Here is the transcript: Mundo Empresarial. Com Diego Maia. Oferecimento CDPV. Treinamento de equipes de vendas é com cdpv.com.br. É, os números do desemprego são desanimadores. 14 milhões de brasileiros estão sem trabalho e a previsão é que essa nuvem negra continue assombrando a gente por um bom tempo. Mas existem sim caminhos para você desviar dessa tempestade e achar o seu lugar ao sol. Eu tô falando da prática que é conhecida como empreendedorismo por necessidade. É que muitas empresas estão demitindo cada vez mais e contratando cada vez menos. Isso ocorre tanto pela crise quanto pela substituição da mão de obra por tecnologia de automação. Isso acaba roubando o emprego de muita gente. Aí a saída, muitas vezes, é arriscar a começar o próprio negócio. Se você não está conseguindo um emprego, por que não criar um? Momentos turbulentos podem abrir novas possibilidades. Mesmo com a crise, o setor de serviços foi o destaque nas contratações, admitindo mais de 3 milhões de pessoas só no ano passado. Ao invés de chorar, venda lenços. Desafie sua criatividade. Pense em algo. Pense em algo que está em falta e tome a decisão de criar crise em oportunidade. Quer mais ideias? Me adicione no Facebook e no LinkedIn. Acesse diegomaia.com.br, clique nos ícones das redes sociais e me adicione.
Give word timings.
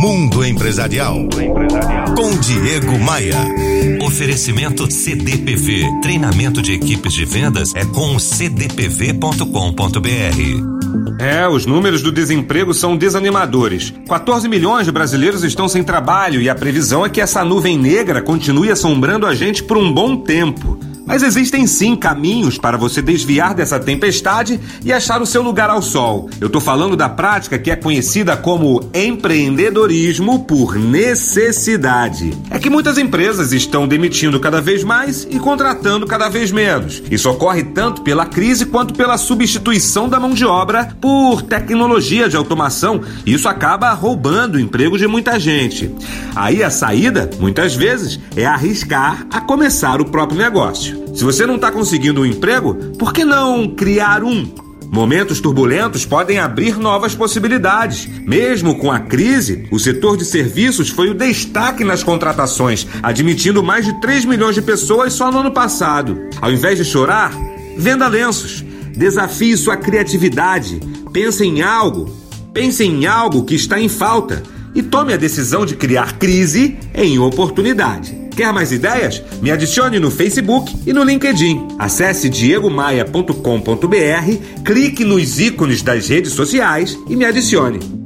Mundo 0.00 0.42
Empresarial. 0.42 1.28
Com 2.16 2.34
Diego 2.38 2.98
Maia. 2.98 3.36
Oferecimento 4.02 4.90
CDPV. 4.90 5.84
Treinamento 6.00 6.62
de 6.62 6.72
equipes 6.72 7.12
de 7.12 7.26
vendas 7.26 7.74
é 7.74 7.84
com 7.84 8.18
cdpv.com.br. 8.18 9.44
É, 11.22 11.46
os 11.46 11.66
números 11.66 12.00
do 12.00 12.10
desemprego 12.10 12.72
são 12.72 12.96
desanimadores. 12.96 13.92
14 14.08 14.48
milhões 14.48 14.86
de 14.86 14.92
brasileiros 14.92 15.44
estão 15.44 15.68
sem 15.68 15.84
trabalho 15.84 16.40
e 16.40 16.48
a 16.48 16.54
previsão 16.54 17.04
é 17.04 17.10
que 17.10 17.20
essa 17.20 17.44
nuvem 17.44 17.76
negra 17.76 18.22
continue 18.22 18.70
assombrando 18.70 19.26
a 19.26 19.34
gente 19.34 19.62
por 19.62 19.76
um 19.76 19.92
bom 19.92 20.16
tempo. 20.16 20.80
Mas 21.06 21.22
existem 21.22 21.66
sim 21.66 21.96
caminhos 21.96 22.58
para 22.58 22.76
você 22.76 23.02
desviar 23.02 23.54
dessa 23.54 23.78
tempestade 23.78 24.60
e 24.84 24.92
achar 24.92 25.20
o 25.20 25.26
seu 25.26 25.42
lugar 25.42 25.70
ao 25.70 25.82
sol. 25.82 26.30
Eu 26.40 26.48
tô 26.48 26.60
falando 26.60 26.96
da 26.96 27.08
prática 27.08 27.58
que 27.58 27.70
é 27.70 27.76
conhecida 27.76 28.36
como 28.36 28.88
empreendedorismo 28.94 30.44
por 30.44 30.76
necessidade. 30.76 32.32
É 32.50 32.58
que 32.58 32.70
muitas 32.70 32.98
empresas 32.98 33.52
estão 33.52 33.88
demitindo 33.88 34.38
cada 34.40 34.60
vez 34.60 34.84
mais 34.84 35.26
e 35.30 35.38
contratando 35.38 36.06
cada 36.06 36.28
vez 36.28 36.52
menos. 36.52 37.02
Isso 37.10 37.28
ocorre 37.28 37.64
tanto 37.64 38.02
pela 38.02 38.26
crise 38.26 38.66
quanto 38.66 38.94
pela 38.94 39.18
substituição 39.18 40.08
da 40.08 40.20
mão 40.20 40.30
de 40.30 40.44
obra 40.44 40.96
por 41.00 41.42
tecnologia 41.42 42.28
de 42.28 42.36
automação. 42.36 43.00
Isso 43.26 43.48
acaba 43.48 43.92
roubando 43.92 44.54
o 44.54 44.60
emprego 44.60 44.96
de 44.96 45.06
muita 45.06 45.38
gente. 45.38 45.94
Aí 46.34 46.62
a 46.62 46.70
saída, 46.70 47.28
muitas 47.38 47.74
vezes, 47.74 48.20
é 48.36 48.46
arriscar 48.46 49.26
a 49.30 49.40
começar 49.40 50.00
o 50.00 50.04
próprio 50.04 50.38
negócio. 50.38 50.89
Se 51.14 51.24
você 51.24 51.46
não 51.46 51.56
está 51.56 51.70
conseguindo 51.70 52.20
um 52.20 52.26
emprego, 52.26 52.74
por 52.98 53.12
que 53.12 53.24
não 53.24 53.68
criar 53.68 54.22
um? 54.24 54.48
Momentos 54.90 55.40
turbulentos 55.40 56.04
podem 56.04 56.40
abrir 56.40 56.76
novas 56.76 57.14
possibilidades. 57.14 58.08
Mesmo 58.26 58.76
com 58.76 58.90
a 58.90 58.98
crise, 58.98 59.68
o 59.70 59.78
setor 59.78 60.16
de 60.16 60.24
serviços 60.24 60.88
foi 60.88 61.10
o 61.10 61.14
destaque 61.14 61.84
nas 61.84 62.02
contratações, 62.02 62.86
admitindo 63.00 63.62
mais 63.62 63.84
de 63.84 64.00
3 64.00 64.24
milhões 64.24 64.56
de 64.56 64.62
pessoas 64.62 65.12
só 65.12 65.30
no 65.30 65.38
ano 65.38 65.52
passado. 65.52 66.18
Ao 66.40 66.50
invés 66.50 66.76
de 66.76 66.84
chorar, 66.84 67.32
venda 67.76 68.08
lenços. 68.08 68.64
Desafie 68.96 69.56
sua 69.56 69.76
criatividade. 69.76 70.80
Pense 71.12 71.44
em 71.44 71.62
algo. 71.62 72.10
Pense 72.52 72.82
em 72.82 73.06
algo 73.06 73.44
que 73.44 73.54
está 73.54 73.80
em 73.80 73.88
falta 73.88 74.42
e 74.74 74.82
tome 74.82 75.12
a 75.12 75.16
decisão 75.16 75.64
de 75.64 75.76
criar 75.76 76.18
crise 76.18 76.76
em 76.92 77.18
oportunidade. 77.18 78.18
Quer 78.40 78.54
mais 78.54 78.72
ideias? 78.72 79.22
Me 79.42 79.50
adicione 79.50 79.98
no 79.98 80.10
Facebook 80.10 80.74
e 80.86 80.94
no 80.94 81.04
LinkedIn. 81.04 81.76
Acesse 81.78 82.30
diegomaia.com.br, 82.30 84.64
clique 84.64 85.04
nos 85.04 85.38
ícones 85.38 85.82
das 85.82 86.08
redes 86.08 86.32
sociais 86.32 86.98
e 87.06 87.16
me 87.16 87.26
adicione. 87.26 87.99